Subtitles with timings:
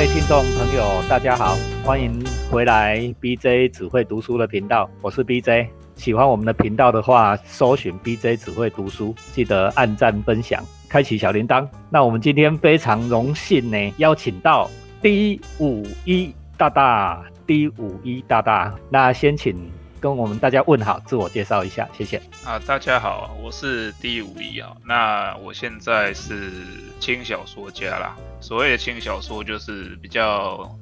[0.00, 1.54] 各位听众朋友，大家好，
[1.84, 5.66] 欢迎回来 BJ 只会读书的频道，我是 BJ。
[5.94, 11.68] 喜欢我们的频道的话，搜寻 BJ 只会读书，记得按赞分享，开启小铃铛。
[11.90, 14.70] 那我们今天非常荣幸呢，邀请到
[15.02, 18.74] D 五一大大，D 五一大大。
[18.88, 19.54] 那先请
[20.00, 22.20] 跟我们大家问好，自我介绍一下，谢谢。
[22.44, 24.74] 啊，大家好，我是 D 五一啊。
[24.84, 26.50] 那我现在是
[26.98, 28.16] 轻小说家啦。
[28.40, 30.74] 所谓的轻小说，就是比较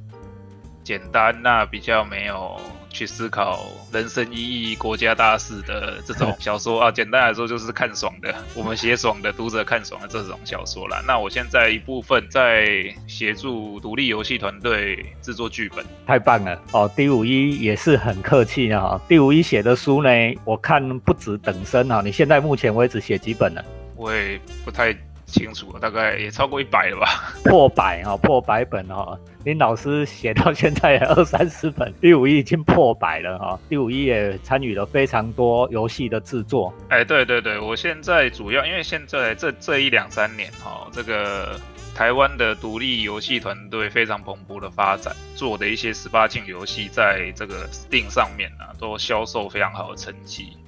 [0.84, 6.91] 简单，那比较没有去思考人生意义、国家大事的这种 小说啊。
[6.91, 11.02] 简单来说，就是看爽的，我们写爽的，读者看爽的这种小说啦。
[11.06, 19.00] 那我现在一部分在协助独立游戏团队制作剧本，太棒了哦第五一也是很客气啊。
[19.06, 20.11] 第五一写的书呢，
[20.45, 22.00] 我看不止等身啊。
[22.05, 23.64] 你现在目前为止写几本了？
[23.97, 24.97] 我也不太。
[25.28, 29.19] 清楚了，大概也超过一百了吧，破百哦，破百本哦。
[29.44, 33.58] 林老师写到现在二三十本，第五一已经破百了哈。
[33.69, 36.75] 第五一也参与了非常多游戏的制作。
[36.88, 41.58] 哎，对对对，我现在主要因为现在这这一两三年哈，这个
[41.94, 50.58] 台湾的独立游戏团队非常蓬勃的发展，做的一些十八禁游戏在这个 Steam 上面呢，都销售非常好的成绩。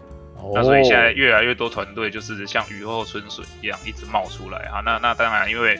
[0.54, 4.80] 那所以现在越来越多团队就是像雨后春笋一样一直冒出来啊。
[4.84, 5.78] 那那当然，因为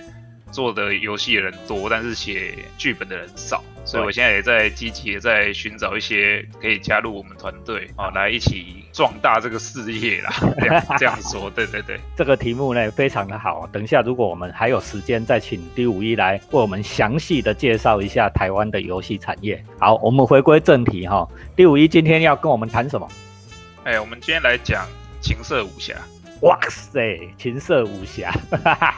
[0.50, 10.32] 做的游戏的人多，但是写剧本的人少，所以我现在也在积极的在寻找一些可以加入我们团队啊，来一起壮大这个事业啦。
[10.58, 13.64] 这样这样说，对对对，这个题目呢非常的好。
[13.72, 19.62] 等一下，如果我们还有时间，再请第五一来为我们详细的介绍一下台湾的游戏产业。
[19.78, 21.28] 好，我们回归正题哈。
[21.54, 23.06] 第五一今天要跟我们谈什么？
[23.90, 24.86] 哎，我们今天来讲
[25.20, 25.96] 情色武侠。
[26.42, 28.32] 哇塞，情色武侠，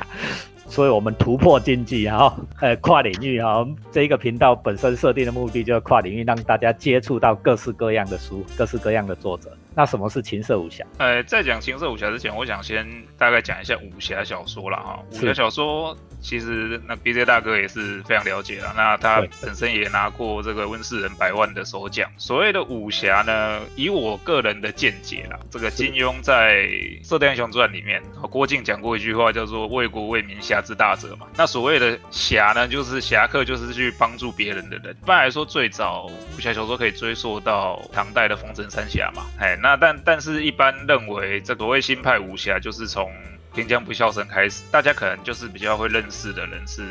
[0.69, 3.67] 所以我们突破禁忌哈，呃，跨领域哈。
[3.91, 9.57] 这一个频道本身设定的目的就是跨领域，让大家接触到各式各样的书，各式各样的作者。
[9.75, 10.85] 那什么是情色武侠？
[10.99, 12.87] 呃，在讲情色武侠之前，我想先
[13.17, 15.03] 大概讲一下武侠小说了哈。
[15.11, 22.09] 武侠小说其实那 B J 大哥也是非常了解了，那他本身也拿过这个温世仁百万的首奖。
[22.17, 26.63] 所谓的武侠呢，以我个人的见解啦，这个金庸在
[27.09, 28.01] 《射雕英雄传》里面，
[28.31, 31.27] 郭靖讲过一句话，叫做“为国为民，侠之大者”嘛。
[31.37, 34.97] 那所谓的侠呢，就是侠客，就是去帮助别人的人。
[35.03, 39.59] 一般来说，最早武侠小说可以追溯到唐代的封神三侠嘛，哎。
[39.61, 43.13] 那但但是，一般认为这所谓新派武侠，就是从
[43.55, 44.63] 平江不肖生开始。
[44.71, 46.83] 大家可能就是比较会认识的人是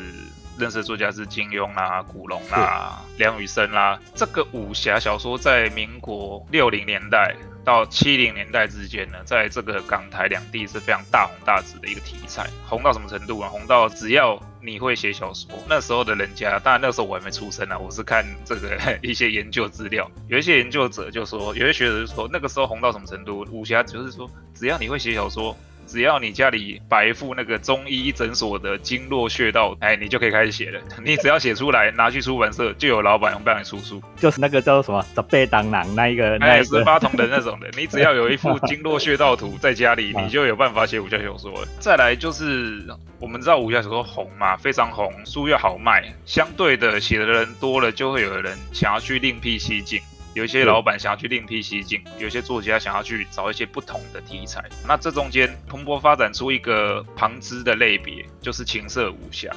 [0.57, 3.99] 认识的作家是金庸啦、古龙啦、梁羽生啦。
[4.16, 12.47] 这个武侠小说在民国六零年代到七零年代之间呢，在这个港台两地是非常大红大紫的一个题材。
[12.67, 13.50] 红到什么程度啊？
[13.50, 23.47] 红到只要你会写小说，那时候的人家，当然那时候我还没出生啊，我是看这个 一些研究资料，有一些研究者就说，有些学者就说，那个时候红到什么程度？
[23.51, 25.55] 武侠就是说，只要你会写小说。
[25.88, 30.80] 只要你家里摆一副那个中医诊所的经络穴道，哎，你就可以开始写了。
[31.03, 34.02] 你只要写出来，拿去出版社，就有老板帮你出书。
[34.18, 37.69] 就是那个叫做什么“十倍当囊”那一个，哎，十八铜的那种的。
[37.78, 41.68] 你只要有一副经络穴道图在家里， 你就有办法写武侠小说了。
[41.80, 42.84] 再来就是
[43.19, 50.02] 我们知道武侠小说红嘛，非常红，书又好卖，相对的写的人多了，就会有人想要去另辟蹊径。
[50.34, 54.64] 有一些老板想要去另辟蹊径，有些作家想要去找一些不同的题材。
[54.88, 59.50] 那这中间蓬勃发展出一个旁支的类别，就是情色武侠。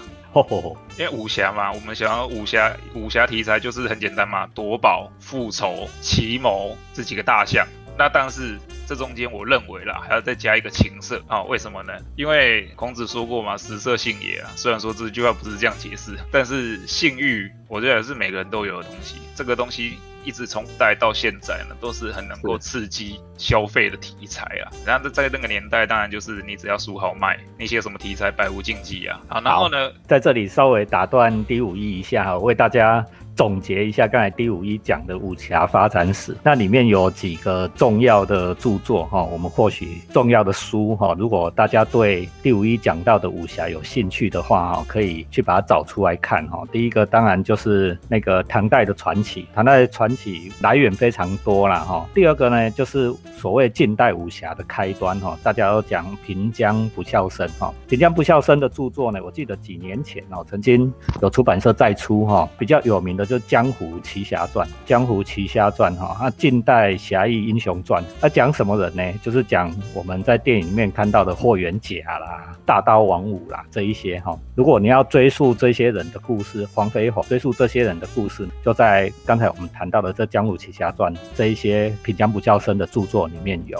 [0.98, 7.64] 因为武侠嘛，我们想要武侠武侠题材就是很简单嘛，夺宝、复仇、奇谋这几个大项。
[7.96, 8.58] 那但是
[8.88, 11.44] 这中间我认为啦，还要再加一个情色啊？
[11.44, 11.92] 为什么呢？
[12.16, 14.50] 因为孔子说过嘛，“食色性也”啊。
[14.56, 19.18] 虽然说这句话不是这样解释，但是性欲，我觉得是每个人都有的东西。
[19.36, 20.00] 这个东西。
[20.24, 24.70] 一直从代到现在呢，都是很能够刺激消费的题材啊。
[24.86, 29.20] 然后在那个年代，当然就是你只要书好卖，那些什么题材百无禁忌啊。
[29.28, 33.04] 好，然后呢，在这里稍微打断第五一一下，为大家。
[33.36, 46.62] 总结一下刚才第五一讲的武侠发展史，那里面有几个重要的著作哈，我们或许重要的书哈，如果大家对第五一讲到的武侠有兴趣的话哈，可以去把它找出来看哈。
[46.70, 52.06] 第一个当然就是那个唐代的传奇，唐代的传奇来源非常多了哈。
[52.14, 63.23] 第二个呢，就是所谓近代武侠的开端哈，大家都讲平江不肖生哈，平江不肖生的著作呢，我记得几年前哦，曾经有出版社再出哈，比较有名的。
[63.24, 69.18] 就《江湖奇侠传》，《江湖奇侠传》哈，那近代侠义英雄传，那讲什么人呢？
[69.22, 74.38] 就是讲我们在电影里面看到的霍元甲啦、大刀王五啦这一些哈。
[74.54, 83.78] 如果你要追溯这些人的故事，黄飞鸿追溯这些人的故事，就在刚才我们谈到的这《江湖奇侠传》这一些品江不较深的著作里面有。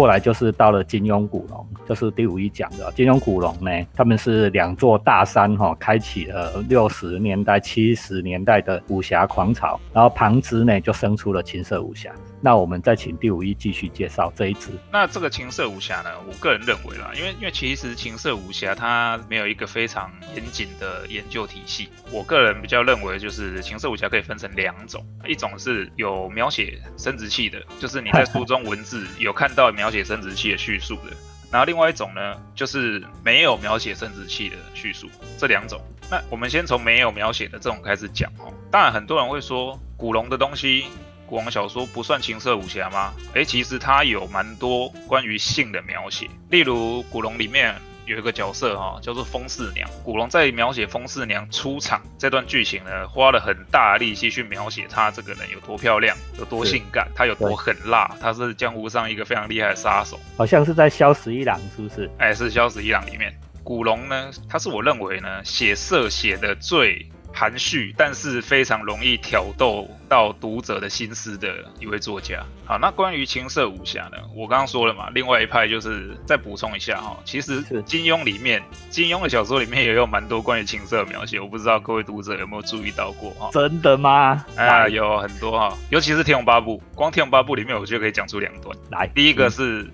[0.00, 12.10] 过来就是到了金庸古龙，就是第五一讲的金庸古龙呢，他们是两座大山哈，开启了六十年代、七十年代的武侠狂潮，然后旁支呢就生出了情色武侠。
[12.40, 14.70] 那我们再请第五一继续介绍这一支。
[14.90, 31.14] 那这个情色武侠呢，我个人认为啦，因为因为其实情色武侠它没有一个非常严谨的研究体系，我个人比较认为就是情色武侠可以分成两种，一种是有描写生殖器的，就是你在书中文字 有看到描写生殖器的叙述的，
[31.52, 35.78] 然后另外一种呢，就是没有描写生殖器的叙述，这两种。
[36.10, 38.50] 那我们先从没有描写的这种开始讲哦。
[38.70, 40.86] 当然很多人会说古龙的东西。
[41.30, 43.14] 古龙小说不算情色武侠吗？
[43.34, 47.72] 诶，其实它有蛮多关于性的描写，例如古龙里面
[48.04, 49.88] 有一个角色哈，叫做风四娘。
[50.02, 60.18] 古龙在描写风四娘出场这段剧情呢，花了很大力气去描写她这个人有多漂亮，有多性感，她有多狠辣，她是江湖上一个非常厉害的杀手。
[60.36, 62.10] 好像是在《萧十一郎》是不是？
[62.18, 67.08] 哎，是《萧十一郎》里面，古龙呢，他是我认为呢，写色写的最。
[67.32, 72.44] 含蓄，但是非常容易挑逗到读者的心思的一位作家。
[72.64, 74.18] 好，那关于情色武侠呢？
[74.34, 83.50] 我刚刚说了嘛，另外一派就是再补充一下哈，其实金庸里面，金庸的小说里面也有蛮多关于情色的描写，我不知道各位读者有没有注意到过哈？
[83.52, 84.44] 真的吗？
[84.56, 89.06] 啊，有很多哈，尤其是《天龙八部》，光《天龙八部》里面我就可以讲出两段来。
[89.14, 89.88] 第一个是。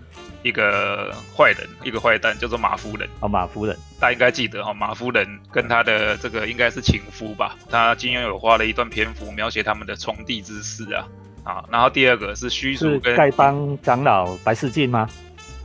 [0.46, 3.08] 一个坏人，一个坏蛋，叫做马夫人。
[3.19, 7.56] 哦，马夫人，大家应该记得哈，马夫人跟他的这个应该是情夫吧？
[7.69, 11.08] 他金庸有花了一段篇幅描写他们的床地之事啊。
[11.43, 15.08] 啊，然后第二个是虚竹跟丐帮长老白世镜吗？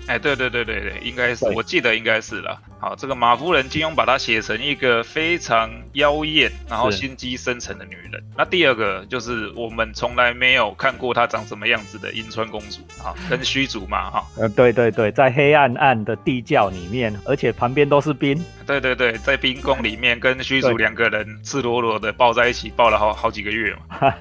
[0.08, 2.60] 哎，对对对对对，应该是，我记得应该是了。
[2.82, 8.24] 好，这个马夫人，金庸把她写成一个非常妖艳，然后心机深沉的女人。
[8.36, 14.26] 那第二个就是我们从来没有看过她长什么样子的银川公主啊，跟虚竹嘛，哈。
[14.36, 18.44] 呃，对对对，在黑暗暗的地窖里面，而且旁边都是冰。
[18.66, 24.12] 对对对，在冰宫里面跟虚竹两个人赤裸裸的抱在一起，抱了好好几个月嘛。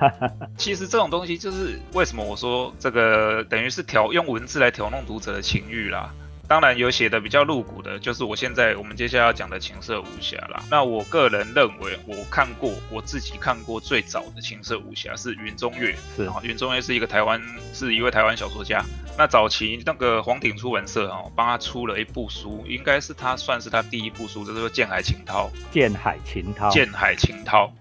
[0.58, 6.12] 其实这种东西就是为什么我说这个等于是调用文字来调弄读者的情欲啦。
[6.50, 10.60] 当然有写的比较露骨的，就是我现在我们接下来要讲的情色武侠啦。
[10.68, 17.40] 那我个人认为，我看过我自己看过最早的情色武侠是云中月，是啊，云中月是一个台湾，
[17.72, 18.84] 是一位台湾小说家。
[19.16, 25.48] 那早期那个黄鼎出版社哦，帮他出了一部书，应该是他算是他第一部书，叫做《剑海情涛》。
[25.72, 26.68] 剑海情涛。
[26.70, 27.72] 剑海情涛。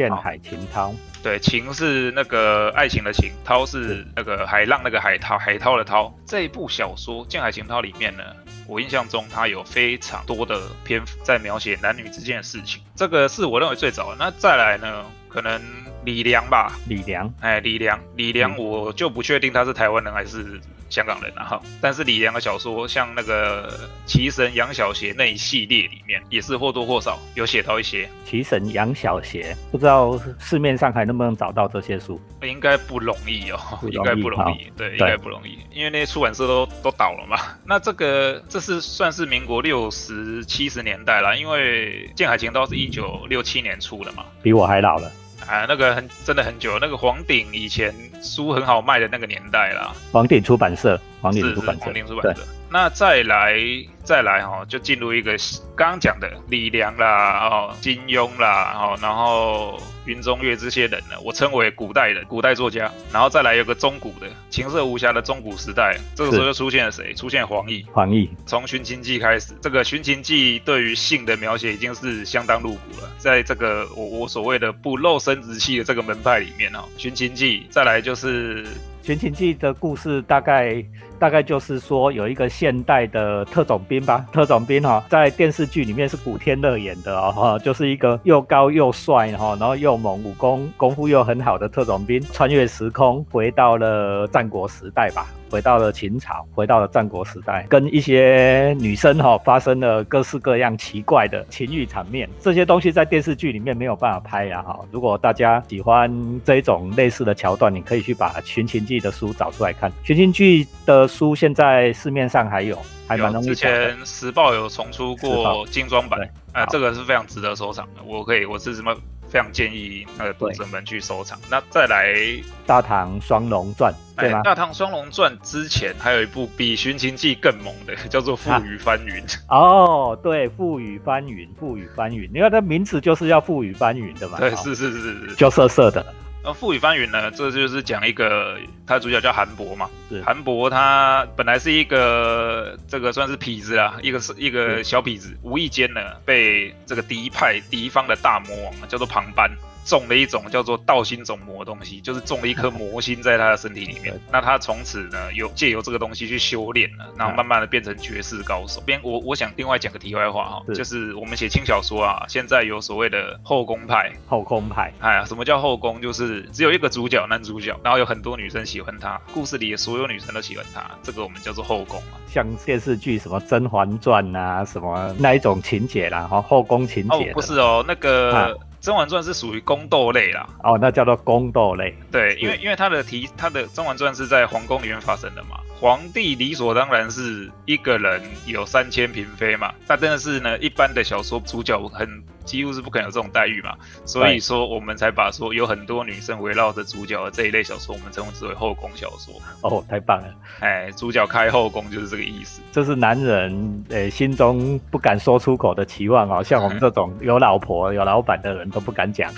[0.00, 0.94] 剑海情涛。
[1.22, 6.10] 对，情是那个爱情的情，涛是那个海浪那个海涛，海涛的涛。
[6.24, 8.22] 这一部小说《剑海情涛》里面呢，
[8.66, 14.16] 我印象中它有非常多的篇幅在描写男女之间的事情，这个是我认为最早的。
[14.18, 15.60] 那再来呢，可能
[16.04, 20.60] 李良吧，李良，哎，李良，李良，我就不确定他是台湾人还是。
[20.90, 23.70] 香港人啊哈，但是李良的小说，像那个
[24.06, 32.20] 《奇神杨小邪》那一系列里面，也是或多或少有写到一些《奇神杨小邪》，不知道市面上还能不能找到这些书？
[32.42, 37.38] 应该不容易哦，应该不容易，对，应该不容易，因为那些出版社都都倒了嘛。
[37.64, 45.08] 那这个这是算是民国六十七十年代了，因为《剑海情刀》是一九六七年出的嘛，比我还老了。
[45.50, 47.92] 啊，那个很真的很久，那个黄鼎以前
[48.22, 49.92] 书很好卖的那个年代啦。
[50.12, 52.46] 黄鼎出版社，黄鼎出版社，黄鼎出版社。
[52.72, 53.58] 那再来
[54.04, 55.36] 再来哈，就进入一个
[55.74, 62.88] 刚刚讲的李良啦，哦，金庸啦，哦，然后云中月这些人呢，我称为古代人，古代作家。
[63.12, 67.12] 然后再来有个中古的情色无暇的中古时代，这个时候就出现了谁？
[67.12, 67.84] 出现黄易。
[67.92, 73.10] 黄易从《寻秦记》开始，这个《寻秦记》对于性的描写已经是相当露骨了。
[73.18, 78.64] 在这个我我所谓的不露生殖器的这个门派里面哦，《寻秦记》再来就是
[79.02, 80.84] 《寻秦记》的故事大概。
[81.20, 95.26] 大概就是说，有一个现代的特种兵吧，特种兵哈，在电视剧里面是古天乐演的哦，哈，就是一个又高又帅哈，然后又猛，武功功夫又很好的特种兵，穿越时空回到了战国时代吧。
[95.50, 104.78] 回到了秦朝，回到了战国时代，跟一些女生哈发生了各式各样奇怪的情欲场面，这些东西在电视剧里面没有办法拍呀哈。
[104.92, 106.08] 如果大家喜欢
[106.44, 116.20] 这种类似的桥段，你可以去把《寻秦记》的书找出来看，《寻秦记》的书现在市面上还有，还蛮容易之前时报有重出过精装版，
[116.52, 118.02] 啊，这个是非常值得收藏的。
[118.06, 118.96] 我可以，我是什么？
[119.28, 121.38] 非常建议那个读者们去收藏。
[121.48, 122.08] 那再来
[122.66, 124.40] 《大唐双龙传》对吗？
[124.42, 129.22] 《大唐双龙传》之前还有一部比《寻秦记》更猛的， 叫做《覆雨翻云》。
[129.48, 134.36] 哦，对，《覆雨翻云》，《覆雨翻云》，你看它名字就是要覆雨翻云的嘛。
[134.36, 136.04] 对，是是是是，就色色的。
[136.42, 137.30] 那《覆雨翻云》呢？
[137.30, 139.90] 这就是讲一个，他主角叫韩博嘛。
[140.08, 149.50] 对韩博他本来是一个这个算是痞子啊，一个是一个小痞子，无意间呢被这个敌派敌方的大魔王叫做庞班。
[149.90, 154.16] 种了一种叫做道心种魔的东西，就是种了一颗魔心在他的身体里面。
[154.30, 158.80] 那他从此呢，有借由这个东西去修炼了，然后慢慢的变成绝世高手。
[158.82, 166.00] 边我我想另外讲个题外话哈，就是我们写轻小说啊，现在有所谓的后宫派，后宫派，哎呀，什么叫后宫？
[166.00, 172.14] 就是只有一个主角男主角，然后有很多女生喜欢他，故事里的所有女生都喜欢他，这个我们叫做后宫啊。
[172.28, 177.30] 像电视剧什么《甄嬛传》啊，什么那一种情节啦，哈，后宫情节。
[177.30, 178.54] 哦，不是哦，那个。
[178.80, 181.94] 《甄嬛传》是属于宫斗类啦，哦，那叫做宫斗类。
[182.10, 192.22] 对，因为因为它的题，它的《甄嬛传》是在皇宫里面发生的嘛，皇帝理所当然是一个人有三千嫔妃嘛，那真的是呢，一般的小说主角很。
[192.44, 199.34] 几乎是不可能有这种待遇嘛，所以说我们才把说有很多女生围绕着主角的这一类小说，我们称之为后宫小说。
[199.62, 200.28] 哦，太棒了！
[200.60, 202.62] 哎，主角开后宫就是这个意思。
[202.72, 209.32] 这是男人呃心中不敢说出口的期望哦，像我们这种有老婆有老板的人都不敢讲，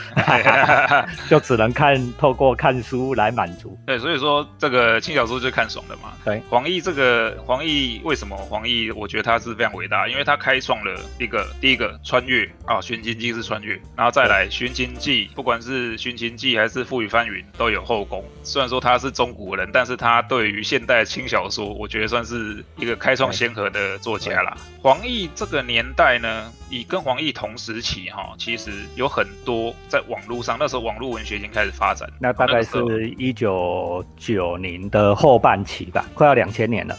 [1.28, 3.76] 就只能看透过看书来满足。
[3.84, 6.12] 对，所以说这个轻小说就看爽的嘛。
[6.24, 8.94] 对，黄奕这个黄奕为什么黄奕？
[8.94, 12.91] 我觉得他是非常伟大，因为他开创了一个第一个穿越啊宣。
[12.92, 18.22] 寻秦记是穿越，然后再来寻秦记，不管是寻秦记还是覆雨翻云，都有后宫。
[18.42, 24.54] 虽然说他是中古人，但是他对于现代轻小说，我觉得算是一个开创先河的作家啦。
[24.82, 32.06] 黄奕这个年代呢，以跟黄奕同时期哈，其实有很多在网络上，那时候网络文学已经开始发展。
[32.20, 36.94] 那大概是一九九零的后半期吧，快要两千年了。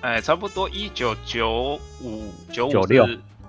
[0.00, 3.06] 哎，差不多一九九五九五九六。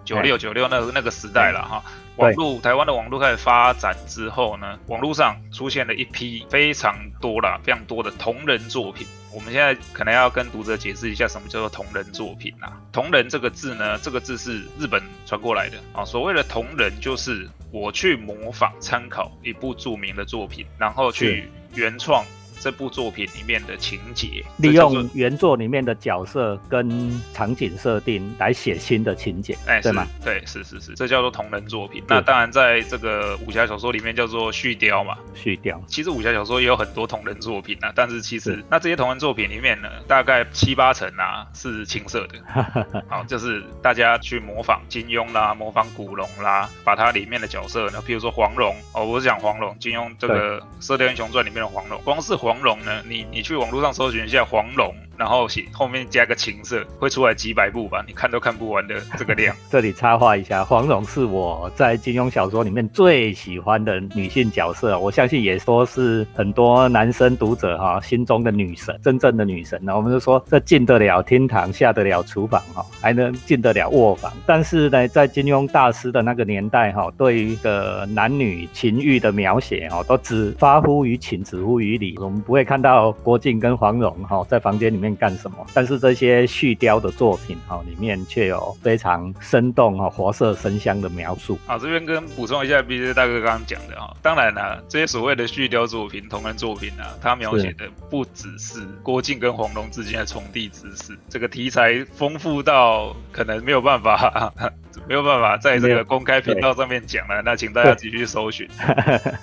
[0.08, 1.84] 九六九六那那个时代了哈，
[2.16, 9.06] 网络台湾的网络开始发展之后呢，网络上出现了一批非常多啦，非常多的同人作品。
[9.34, 12.82] 我们现在可能要跟读者解释一下什么叫做同人作品啊？
[12.94, 16.06] 同人这个字呢，这个字是日本传过来的啊。
[16.06, 22.24] 所谓的同人就是我去模仿参考一部著名的作品，然后去原创。
[22.60, 30.08] 这部作品里面的情节，利用原作里面的角色跟场景设定来写新的情节，哎，对吗？
[30.24, 32.04] 对，是是是，这叫做同人作品。
[32.08, 35.82] 那当然，在这个武侠小说里面叫做续雕嘛，续雕。
[35.88, 52.38] 其实武侠小说也有很多同人作品啊，但是其实那这些同人作品里面呢，大概七八成啊是青涩的，好，就是大家去模仿金庸啦，模仿古龙啦，把它里面的角色，呢，譬如说黄蓉哦，我是讲黄蓉，金庸这个《射雕英雄传》里面的黄蓉，光是。
[52.48, 53.04] 黄龙呢？
[53.06, 54.96] 你你去网络上搜寻一下黄龙。
[55.18, 58.04] 然后写后面加个情色，会出来几百部吧？
[58.08, 59.56] 你看都看不完的这个量。
[59.70, 69.80] 这里插话一下，黄蓉是我在金庸小说里面最喜欢的女性角色，我相信也说是很多男生读者哈心中的女神，真正的女神。
[69.82, 74.32] 那我们就说这进得了厅堂，下得了厨房哈，还能进得了卧房。
[74.46, 82.16] 但是呢，在金庸大师的那个年代哈，对于的男女情欲的描写哈，都只发乎于情，止乎于理。
[82.20, 85.07] 我们不会看到郭靖跟黄蓉哈在房间里面。
[85.16, 85.58] 干什么？
[85.74, 91.58] 但是这些续雕的作品哈，里面却有非常生动哈、活色生香的描述。
[91.66, 104.54] 好，这边跟补充一下，B J 大哥刚刚讲的哈，当然了，这些所谓的续雕作品、同人作品啊，它描写的不只是郭靖跟黄蓉之间的重地之事，这个题材丰富到可能没有办法，
[105.08, 107.42] 没有办法在这个公开频道上面讲了。
[107.44, 108.68] 那请大家继续搜寻，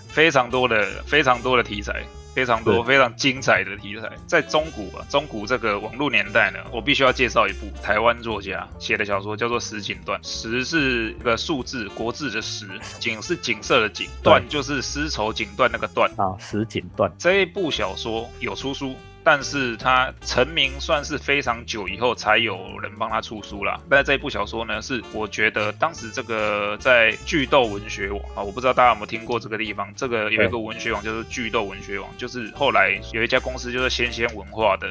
[0.09, 2.03] 非常多的、非常多的题材。
[2.35, 10.21] 非常多非常精彩的题材，在中古啊，中古这个网络年代呢，我必须要介绍一部台湾作家写的小说，叫做《石井段》。
[10.27, 12.67] 石是一个数字，国字的石；
[12.99, 16.37] 景是景色的景；段就是丝绸锦缎那个缎啊。
[16.41, 18.97] 石井段这一部小说有出书。
[19.25, 23.81] 但是他成名算是非常久以后才有人帮他出书了。
[23.89, 29.91] 那这一部小说呢，是我觉得当时这个在剧斗文学网啊，我不知道大家有没有听过这个地方。
[29.97, 34.87] 这个有一个文学网叫做剧斗文学网，就是后来有一家公司就是仙仙文化的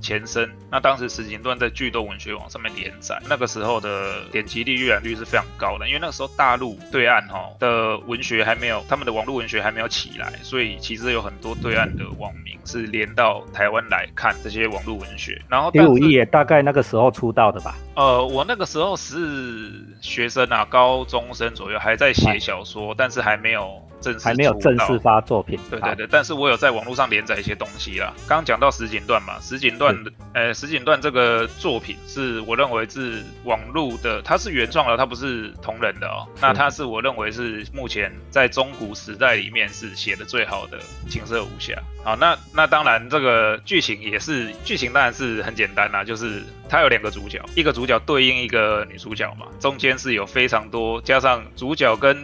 [0.00, 0.48] 前身。
[0.70, 13.63] 那当时石井段在剧斗文学网上面连载，那个时候的点击率、阅览率是非常高的，因为那个时候大陆对岸哈的文学还没有，他们的网络文学还没有起来，所以其实有很多对岸的网民是连到台。
[13.64, 17.74] 台湾来看这些网络文学，然后第五义也大概那个时候出道的吧？
[17.96, 23.80] 呃，我那个时候是学生啊，高中生左右，还在写小说，但是还没有。
[24.22, 28.12] 还没有正式发作品，对对对，但是我有在网络上连载一些东西啦。
[28.28, 36.26] 刚刚讲到石井段嘛，石井段的，呃，石井段这个作品是我认为是网络的，它是原创的，它不是同人的哦。
[36.40, 41.74] 那它是我认为是目前在中古时代里面是写的最好的情色武侠。
[42.02, 52.16] 好，那那当然这个剧情也是剧情当然是很简单啦，就是它有两个主角，一个主角对应一个女主角嘛，中间是有非常多加上主角跟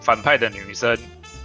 [0.00, 0.96] 反派的女生。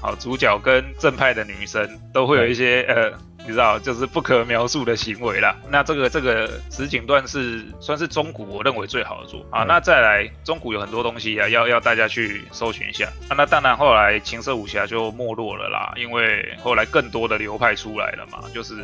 [0.01, 5.55] 好，主角跟正派的女生都会有一些呃，你知道，就是不可描述的行为啦。
[5.69, 9.63] 那这个这个实景段是算是中古我认为最好的作啊。
[9.63, 13.07] 那再来中古有很多东西啊，要要大家去搜寻一下。
[13.27, 18.75] 啊那当然后来情色武侠就没落了啦，因为后来更多的流派出来了嘛，就是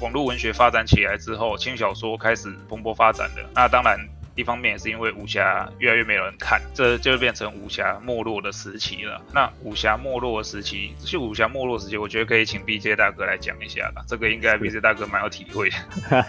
[0.00, 3.42] 网络文学发展起来之后，轻小说开始蓬勃发展的。
[3.54, 3.98] 那当然。
[4.34, 9.22] 一方面也是因为武侠越来越没有人看，这就变成武侠没落的时期了。
[9.32, 14.04] 那武侠没落的时期，是武侠没落时期，我觉得可以请 BJ 大哥来讲一下了。
[14.08, 15.70] 这个应该 BJ 大哥蛮有体会。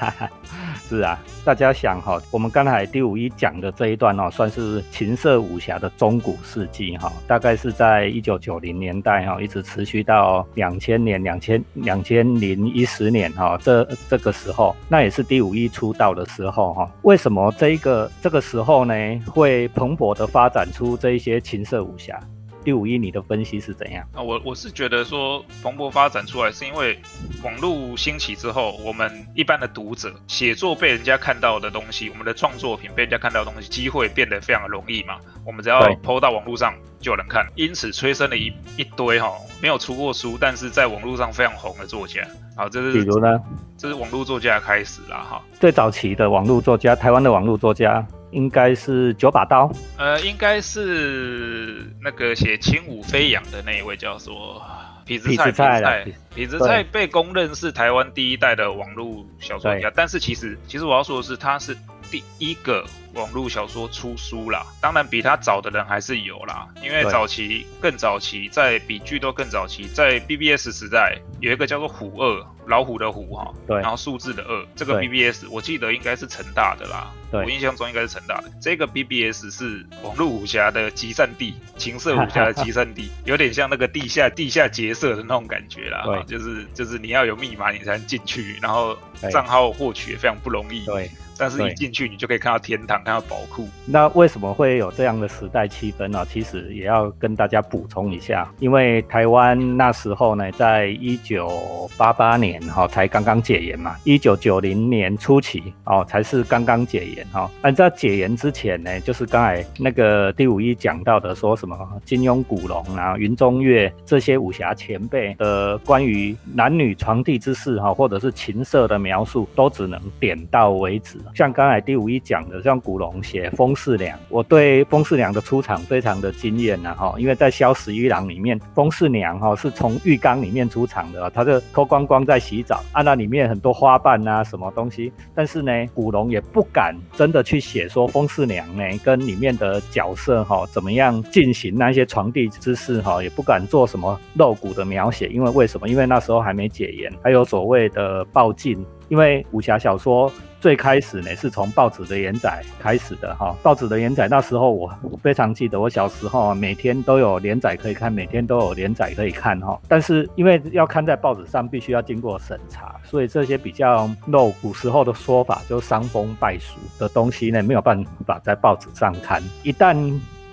[0.87, 16.91] 是啊，大家想哈，我们刚才第五一讲的这一段哦，算是情色武侠的中古世纪哈，大概是在一九九零年代哈，一直持续到两千年、两千两千零一十年哈，这这个时候，那也是第五一出道的时候哈。
[17.01, 17.94] 为什么这一个？
[18.21, 18.93] 这个时候呢，
[19.25, 22.19] 会蓬勃的发展出这一些情色武侠。
[22.65, 24.03] 第五一，你的分析是怎样？
[24.15, 26.99] 啊，我我是觉得说蓬勃发展出来，是因为
[27.43, 35.17] 网络兴起之后，我们一般的读者写作被人家看到的东西，我们的创作品被人家看到的东西，机会变得非常容易嘛。
[35.45, 39.31] 我们只要抛到网络上就有人看，因此催生了一一堆哈
[39.61, 42.27] 没有出过书，但是在网络上非常红的作家。
[42.57, 43.39] 好，这是比如呢？
[43.77, 45.39] 这是网络作家开始啦哈。
[45.59, 48.03] 最早期的网络作家，台湾的网络作家。
[48.35, 54.61] 应该是九把刀，呃，应该是那个写《轻舞飞扬》的那一位叫做
[55.07, 61.75] 痞子蔡，痞子蔡，痞子蔡被公认是台湾第一代的网络小说家，但是其实，其实我要说的是，他是
[62.11, 62.85] 第一个。
[63.15, 77.09] 网络小说出书啦，当然比他早的人还是有啦，因为早期更早期，在比剧都更早期，在 BBS 时代有一个叫做虎二，老虎的虎哈，对，然后数字的二，这个 BBS 我记得应该是成大的啦，
[77.43, 88.97] 我印象中应该是成大的，这个 BBS 是网络武侠的集散地，情色武侠的 集散地，有点像那个地下地下劫色的那种感觉啦，对，就是就是你要有密码你才能进去，然后
[89.31, 91.09] 账号获取也非常不容易，对。
[91.37, 93.67] 但是一进去，你就可以看到天堂，看到宝库。
[93.85, 96.25] 那为什么会有这样的时代气氛呢？
[96.29, 107.49] 其实也要跟大家补充一下，因为台湾那时候呢，在一九八八年哈才刚刚解严嘛，一九九零年初期哦才是刚刚解严哈。
[107.61, 121.19] 按照解严之前呢，就是刚才那个第五一讲到的，说什么金庸、古龙啊、云中月这些武侠前辈的关于男女床地之事哈，或者是情色的描述，都只能点到为止。
[121.33, 145.89] 像刚才第五一讲的，像古龙写风四娘，我对风四娘的出场非常的惊艳呐哈，因为在《萧十一郎》里面，风四娘哈是从浴缸里面出场的，她就脱光光在洗澡，啊那里面很多花瓣啊什么东西，但是呢，古龙也不敢真的去写说风四娘呢跟里面的角色哈怎么样进行那些床地之事哈，也不敢做什么露骨的描写，因为为什么？
[145.89, 148.85] 因为那时候还没解严，还有所谓的报禁。
[149.07, 150.31] 因为武侠小说
[150.65, 159.79] 最开始呢是从报纸的连载开始的哈，报纸的连载那时候我非常记得，我小时候每天都有连载可以看，每天都有连载可以看哈。
[159.87, 169.39] 但是因为要看在报纸上，必须要经过审查，所以这些比较露古时候的说法，就伤风败俗的东西呢，没有办法在报纸上看。
[169.61, 169.95] 一旦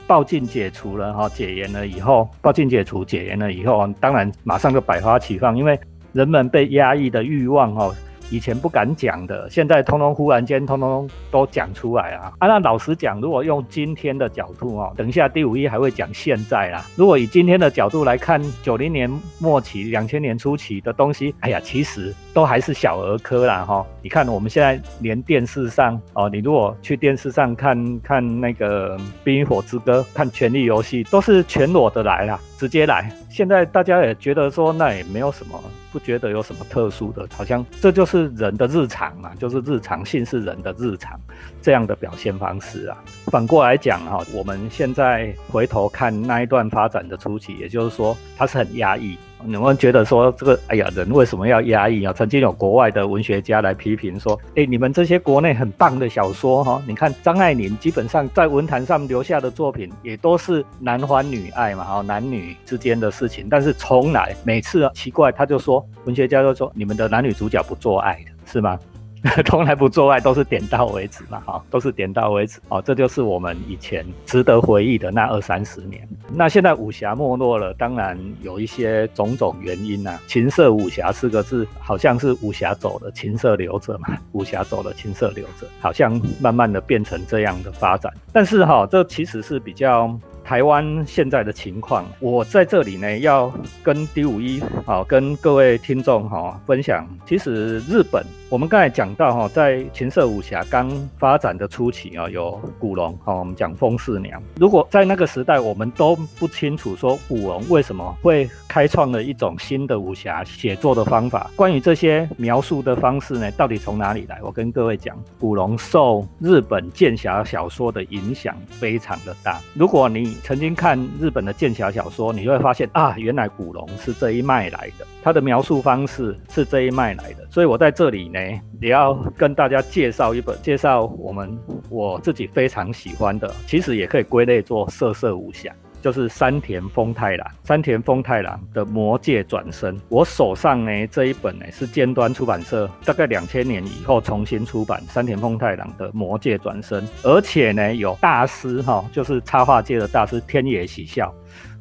[0.06, 5.80] 报禁解除了哈，解严了以后，报禁解除解严了以后，当然马上就百花齐放，因为
[6.12, 7.90] 人们被压抑的欲望哈。
[8.32, 12.32] 以前不敢讲的，现在通通忽然间通通都讲出来啊！
[12.38, 16.82] 啊，那老实讲，如果用今天的角度哦，等一下第五一还会讲现在啦。
[16.96, 23.84] 如果以今天的角度来看，九零年末期、两千年初期的东西，哎呀，其实都还是小儿科啦哈。
[24.00, 33.14] 你看我们现在连电视上哦，你如果去电视上看看那个《冰与火之歌》、看《权力游戏》，都是全裸的来啦，直接来。
[33.28, 35.60] 现在大家也觉得说，那也没有什么，
[35.92, 41.20] 不觉得有什么特殊的，好像这就是人的日常嘛，就是日常性是人的日常
[41.60, 42.96] 这样的表现方式啊。
[43.26, 49.18] 反过来讲哈，我们现在回头看那一段发展的初期，也就是说它是很压抑。
[49.44, 52.12] 你们觉得说这个，哎呀，人为什么要压抑啊？
[52.12, 68.78] 曾经有国外的文学家来批评说，哎，你们这些国内很棒的小说哈，你看张爱玲基本上在文坛上留下的作品也都是男欢女爱嘛，哈，男女之间的事情，但是从来每次奇怪，他就说文学家就说你们的男女主角不做爱的是吗？
[69.46, 76.06] 从来不做爱，都是点到为止嘛，哈，都是点到为止，哦，这就是我们以前值得回忆的那二三十年。
[76.34, 80.18] 那现在武侠没落了，当然有一些种种原因呐。
[80.26, 88.12] 情色武侠四个字，好像是武侠走了，情色留着嘛，武侠走了，情色留着，好像慢慢的变成这样的发展。
[88.32, 90.18] 但是哈，这其实是比较。
[90.44, 97.06] 台湾现在的情况，我在这里呢，要跟 D 五一好跟各位听众哈分享。
[97.24, 104.42] 其实日本，我们刚才讲到哈，在情色武侠刚发展的初期啊，有古龙哈，我们讲风四娘。
[104.56, 111.50] 如果在那个时代，我们都不清楚说古龙为什么会开创了一种新的武侠写作的方法。
[111.56, 114.38] 关于这些描述的方式呢，到底从哪里来？
[114.42, 119.62] 我跟各位讲，古龙受日本剑侠小说的影响非常的大。
[119.72, 127.46] 如果你曾经看日本的剑侠小说，你会发现啊，原来古龙是这一脉来的，他的描述方式是这一脉来的。
[127.48, 128.41] 所以我在这里呢，
[128.80, 135.72] 也要跟大家介绍一本，介绍我们我自己非常喜欢的，其实也可以归类做色色武侠。
[136.00, 151.32] 就是山田丰太郎，山田丰太郎的《魔界转生》，我手上呢这一本呢是尖端出版社大概两千年以后重新出版山田丰太郎的《魔界转生》，而且呢有大师哈，就是插画界的大师天野喜孝，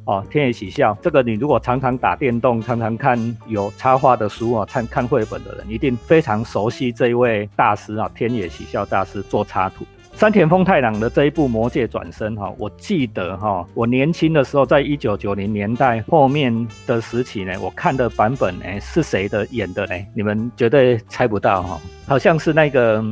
[0.04, 9.86] 哦，天野喜孝，这个你如果常常打电动，常常看有插画的书啊，看看绘本的人，一定非常熟悉这一位大师啊，天野喜孝大师做插图。
[10.22, 19.94] 山田丰太郎的这一部《魔界转生》哈，我记得哈，我年轻的时候，在一九九零年代后面的时期呢，我看的版本呢是谁的演的呢？
[20.14, 23.04] 你们绝对猜不到哈，好像是那个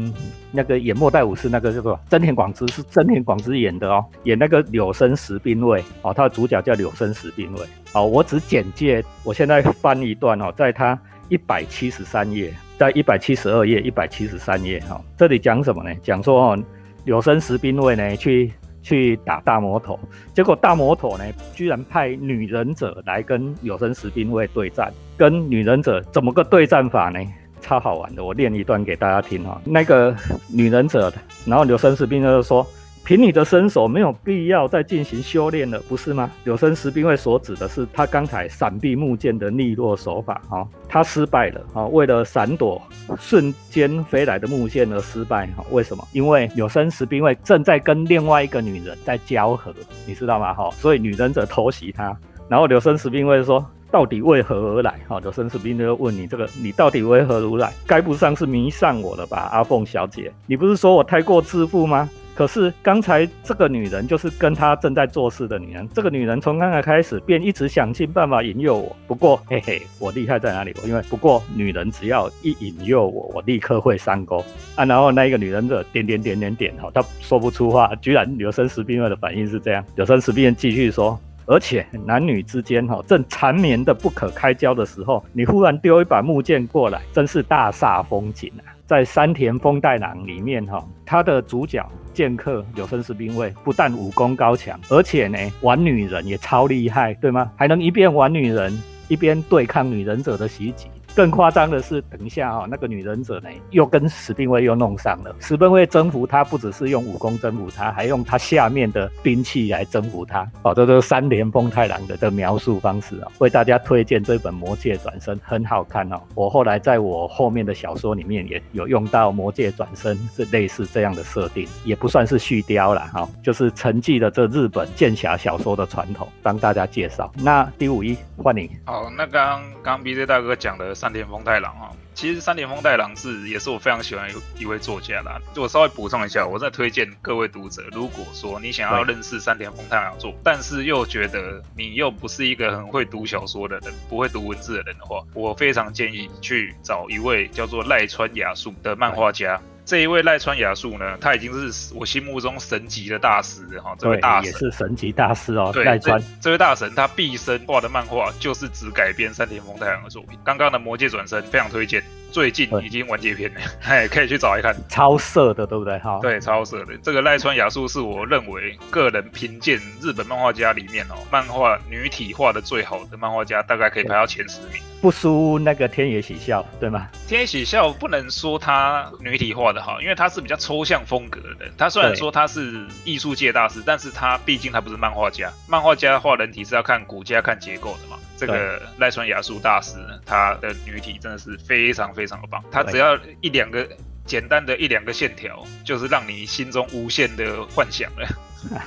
[0.52, 7.60] 那个演末代武士那个叫做真田广之，是真田广之演的哦，演那个柳生十兵卫哦，他的主角叫柳生十兵卫
[7.92, 8.06] 哦。
[8.06, 10.96] 我只简介，我现在翻一段哦，在他
[11.28, 15.92] 一百七十三页，在一百七十二页、一百七十三页哈，这里讲什么呢？
[16.04, 16.58] 讲说哦。
[17.04, 19.98] 有生十兵卫呢，去去打大魔头，
[20.34, 24.92] 结果大魔头呢，居然派女忍者来跟有生十兵卫对战。
[25.16, 27.20] 跟女忍者怎么个对战法呢？
[27.60, 29.60] 超好玩的，我练一段给大家听哈。
[29.64, 30.16] 那个
[30.48, 31.12] 女忍者，
[31.46, 32.66] 然后有生十兵卫就说。
[33.04, 36.30] 凭你的身手，没有必要再进行修炼了，不是吗？
[36.44, 42.80] 有生十兵卫所指的是他刚才闪避木剑的利落手法，哈，他失败了，哈，为了闪躲
[43.18, 46.06] 瞬间飞来的木剑而失败，哈，为什么？
[46.12, 49.74] 因为有生十兵卫正在跟另外一个女人在交合，
[50.06, 50.54] 你知道吗？
[50.54, 52.16] 哈，所以女忍者偷袭他，
[52.48, 55.00] 然后有生十兵卫说，到底为何而来？
[55.08, 57.72] 哈，有生十兵卫就问你这个，你到底为何如来？
[57.86, 60.32] 该不上是迷上我了吧，阿凤小姐？
[60.46, 62.08] 你不是说我太过自负吗？
[62.40, 65.86] 可是刚才这个女人就是跟他正在做事的女人。
[65.92, 68.96] 这个女人从刚才开始便一直想尽办法引诱我。
[69.06, 70.74] 不过， 嘿嘿，我厉害在哪里？
[70.86, 74.42] 因为不过女人只要一引诱我，我立刻会上钩
[74.74, 74.86] 啊。
[74.86, 79.84] 然后那一个女人的点点点点点，哈，她说不出话，居然有生死兵卫的反应是这样。
[79.96, 88.72] 有生死兵卫继续说，而且男女之间哈正缠绵的不可开交的时候，你忽然丢一把木剑过来，真是大煞风景啊！
[88.86, 97.50] 在山田丰太郎里面，哈，他的主角剑客有生士兵位，不但武功高强，而且呢，玩女人也超厉害，对吗？
[97.56, 98.76] 还能一边玩女人，
[99.08, 100.86] 一边对抗女忍者的袭击。
[101.14, 105.34] 更夸张的是，等一下哈，那个女忍者呢，又跟史兵卫又弄上了。
[105.40, 110.48] 史兵卫征服他，不只是用武功征服他，还用他下面的兵器来征服他。
[110.62, 113.28] 哦，这都是三连风太郎的的描述方式啊。
[113.38, 116.20] 为大家推荐这本《魔界转身》，很好看哦。
[116.34, 127.30] 我后来在我后面的小说里面也有用到《魔界转身》这类似这样的设定，也不算是续貂了哈，就是承继了这日本剑侠小说的传统，帮大家介绍。
[127.36, 128.70] 那第五一换你。
[128.84, 130.94] 好，那刚刚 B J 大哥讲的。
[131.00, 135.40] 山田丰太郎啊，其实山田丰太郎是也是我非常喜欢一位作家啦。
[135.56, 149.58] 我稍微补充一下，我再推荐各位读者，如果说你想要认识山田丰太郎作，但是又觉得你又不是一个很会读小说的人，不会读文字的人的话，我非常建议去找一位叫做赖川雅树的漫画家。
[149.84, 153.94] 这一位赖川雅树呢，他已经是我心目中神级的大师哈。
[153.98, 155.70] 这位大也是神级大师哦。
[155.72, 160.38] 对，赖川这位大神，他毕生画的漫画就是只改编山田丰太郎的作品。
[160.44, 162.02] 刚刚的《魔界转身》非常推荐。
[162.30, 164.74] 最近已经完结篇了， 哎，可以去找一看。
[164.88, 165.98] 超色的，对不对？
[165.98, 166.96] 哈，对，超色的。
[167.02, 174.80] 这个赖川雅树是我认为个人评鉴日本漫画家里面哦，漫画女体画的最好的漫画家，大概可以排到前十名。
[175.00, 177.08] 不输那个天野喜孝，对吗？
[177.26, 181.72] 天野喜孝不能说他女体画的好，因为他是比较抽象风格的人。
[181.76, 185.50] 他虽然说他是艺术界大师，但是他毕竟他不是漫画家。
[185.66, 188.16] 漫画家画人体是要看骨架、看结构的嘛。
[188.40, 192.64] 这个赖川雅树大师，他的女体真的是非常非常的棒。
[192.72, 193.86] 他只要一两个
[194.24, 198.26] 简单的一两个线条，就是让你心中无限的幻想了。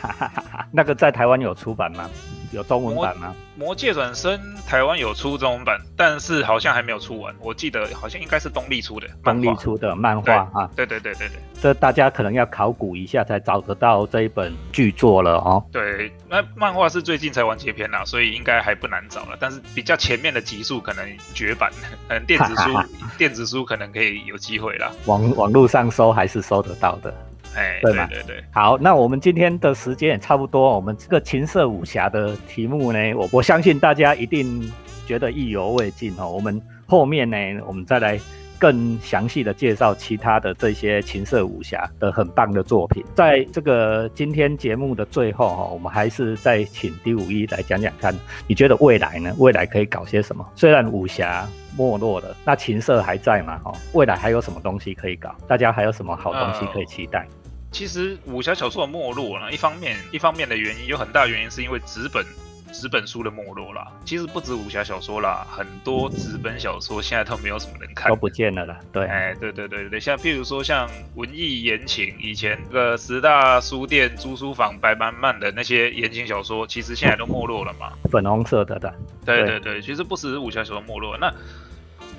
[0.73, 2.09] 那个在台湾有出版吗？
[2.53, 3.35] 有中文版吗？
[3.55, 7.33] 魔界转身台湾有出中文版，但是好像还没有出完。
[7.39, 10.69] 我记得好像应该是东立出的，东立出的漫画啊。
[10.75, 15.63] 对对对对对，这大家可能要考古一下才找得到这一本巨作了哦。
[15.71, 19.37] 对，那漫画是最近才完结篇啦，所以应该还不难找了。
[19.39, 21.71] 但是比较前面的集数可能绝版，
[22.07, 22.69] 可能电子书
[23.17, 24.91] 电子书可能可以有机会啦。
[25.05, 27.13] 网网络上搜还是搜得到的。
[27.55, 34.71] 哎，对对对，好，那我们今天的时间也差不多，我们这个情色武侠的题目呢，我我相信大家一定
[35.05, 36.29] 觉得意犹未尽哦。
[36.29, 37.37] 我们后面呢，
[37.67, 38.19] 我们再来
[38.59, 43.03] 更详细的介绍其他的这些情色武侠的很棒的作品。
[43.13, 48.15] 在这个今天节目的最后哈，我们还是再请第五一来讲讲看，
[48.47, 49.33] 你觉得未来呢？
[49.37, 50.47] 未来可以搞些什么？
[50.55, 53.57] 虽然武侠没落了，那情色还在嘛？
[53.59, 55.35] 哈，未来还有什么东西可以搞？
[55.47, 57.27] 大家还有什么好东西可以期待？
[57.73, 62.23] 其实武侠小说的没落呢，一方面一方面的原因有很大原因是因为纸本
[62.71, 63.91] 纸本书的没落啦。
[64.05, 68.79] 其实不止武侠小说啦，很多纸本小说现在都没有什么人看，都不见了啦。
[68.91, 77.93] 对，哎，对对对对，像譬如说像文艺言情，以前个十大书店、租书房白漫漫的那些言情小说，其实现在都没落了嘛。
[78.12, 78.93] 粉红色的的。
[79.25, 81.33] 对对对，其实不止武侠小说没落，那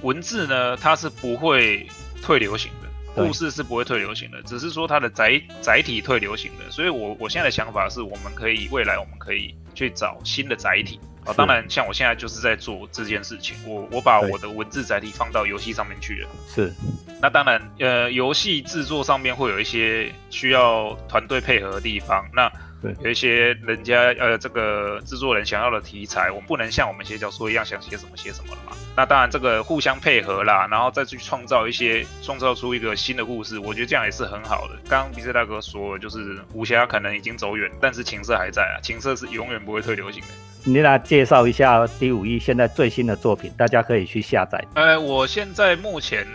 [0.02, 1.86] 文字呢，它是不会
[2.20, 2.83] 退流行的。
[3.14, 6.70] 故事是不会退流行的，只是说它的载载体退流行的。
[6.70, 11.32] 所以，我我现在的想法是，我们可以未来我们可以去找新的载体啊。
[11.32, 16.28] 当然，像我现在就是在做这件事情，我我把我的文字载体放到游戏上面去了。
[16.48, 16.72] 是。
[17.22, 22.26] 那当然，呃，游戏制作上面会有一些需要团队配合的地方。
[22.34, 22.50] 那
[23.02, 28.76] 有一些人家呃，这个制作人想要的题材，我们不能像我们写小说一样想写什么写什么了嘛。
[28.96, 34.74] 那当然，这个互相配合啦，然后再去创造一些，创造出一个新的故事，我觉得这样也是很好的。
[34.88, 40.28] 刚刚 B C 大哥说，就是武侠可能已经走远，但是情色还在啊，情色是永远不会退流行的。
[40.64, 44.64] 你来介绍一下第五一现在最新的作品，大家可以去下载。
[44.74, 46.26] 呃，我现在目前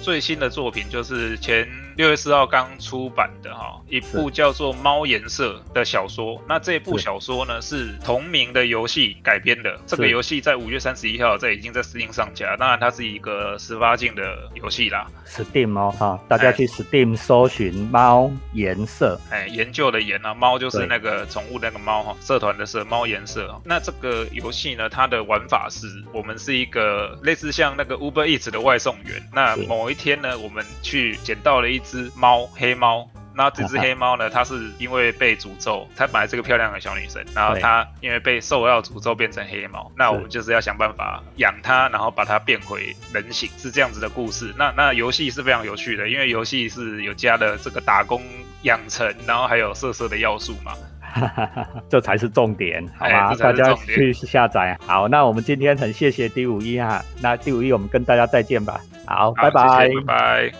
[0.00, 1.68] 最新的作品就是前。
[1.98, 9.76] 六月四号刚出版的哈一部叫做《猫颜色》的小说，那这部小说呢是同名的游戏改编的。
[9.84, 15.08] 这个游戏在五月三十一号在已经在 Steam 上架，当然它是一个十八禁的游戏啦。
[15.26, 23.60] Steam 哦哈，大家去 Steam 搜寻《猫颜色》，哎，研究的研啊，猫就是那个宠物那个猫哈，社团的社，猫颜色。
[23.64, 29.20] 那这个游戏呢，它的玩法是我们是一个类似像那个 Uber Eats 的外送员。
[29.34, 31.82] 那某一天呢，我们去捡到了一。
[31.90, 33.08] 只猫，黑猫。
[33.34, 34.28] 那这只黑猫呢？
[34.28, 39.88] 它是因为被诅咒，它本来是个漂亮的小女生，然后它因为被受到诅咒变成黑猫。
[39.96, 44.52] 那我们就是要想办法养它，然后把它变回人形，是这样子的故事。
[44.58, 48.20] 那那游戏是非常有趣的，因为游戏是有加了这个打工
[48.62, 50.72] 养成，然后还有色色的要素嘛。
[51.88, 53.32] 这才是重点，好吗？
[53.36, 54.76] 大家去下载。
[54.84, 58.80] 好，那我们今天很谢谢第五一哈，那第五一我们跟大家再见吧。
[59.06, 60.52] 好，拜拜，拜拜。